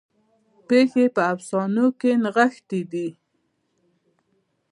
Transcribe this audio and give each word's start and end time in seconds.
پیښې 0.67 1.05
په 1.15 1.21
افسانو 1.33 1.85
کې 1.99 2.11
نغښتې 2.23 2.81
دي. 2.91 3.07